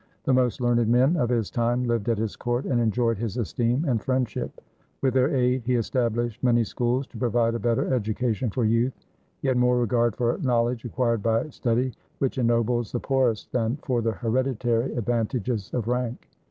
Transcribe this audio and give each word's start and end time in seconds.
The 0.23 0.33
most 0.33 0.59
learned 0.59 0.87
men 0.87 1.15
of 1.15 1.29
his 1.29 1.51
time 1.51 1.83
lived 1.83 2.09
at 2.09 2.17
his 2.17 2.35
court, 2.35 2.65
and 2.65 2.81
enjoyed 2.81 3.19
his 3.19 3.37
esteem 3.37 3.85
and 3.87 4.01
friendship. 4.01 4.59
With 5.03 5.13
their 5.13 5.29
aid 5.29 5.61
he 5.63 5.75
established 5.75 6.43
many 6.43 6.63
schools 6.63 7.05
to 7.05 7.19
provide 7.19 7.53
a 7.53 7.59
better 7.59 7.93
education 7.93 8.49
for 8.49 8.65
youth. 8.65 8.93
He 9.43 9.47
had 9.47 9.57
more 9.57 9.79
regard 9.79 10.15
for 10.15 10.39
knowledge 10.41 10.85
acquired 10.85 11.21
by 11.21 11.49
study, 11.49 11.93
which 12.17 12.39
ennobles 12.39 12.91
the 12.91 12.99
poorest, 12.99 13.51
than 13.51 13.75
for 13.83 14.01
the 14.01 14.13
hereditary 14.13 14.91
ad 14.97 15.05
vantages 15.05 15.71
of 15.71 15.87
rank. 15.87 16.27